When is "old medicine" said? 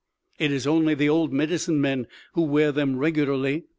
1.09-1.79